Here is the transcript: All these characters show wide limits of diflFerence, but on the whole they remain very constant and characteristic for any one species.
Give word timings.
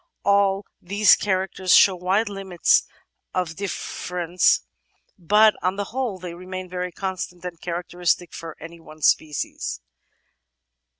All 0.23 0.65
these 0.81 1.15
characters 1.15 1.75
show 1.75 1.95
wide 1.95 2.27
limits 2.27 2.87
of 3.35 3.49
diflFerence, 3.51 4.61
but 5.19 5.53
on 5.61 5.75
the 5.75 5.83
whole 5.93 6.17
they 6.17 6.33
remain 6.33 6.67
very 6.67 6.91
constant 6.91 7.45
and 7.45 7.61
characteristic 7.61 8.33
for 8.33 8.57
any 8.59 8.79
one 8.79 9.03
species. 9.03 9.79